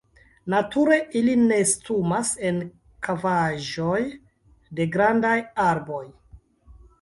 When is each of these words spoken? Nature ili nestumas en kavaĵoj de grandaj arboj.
Nature 0.51 0.95
ili 1.19 1.35
nestumas 1.41 2.31
en 2.49 2.57
kavaĵoj 3.09 4.01
de 4.81 4.89
grandaj 4.97 5.35
arboj. 5.67 6.03